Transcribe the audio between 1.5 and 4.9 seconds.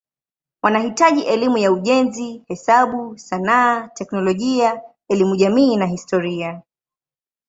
ya ujenzi, hesabu, sanaa, teknolojia,